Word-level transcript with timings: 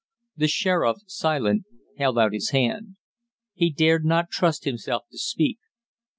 The 0.35 0.47
sheriff, 0.47 0.97
silent, 1.05 1.65
held 1.99 2.17
out 2.17 2.33
his 2.33 2.49
hand. 2.49 2.95
He 3.53 3.69
dared 3.69 4.03
not 4.03 4.31
trust 4.31 4.63
himself 4.65 5.03
to 5.11 5.17
speak. 5.19 5.59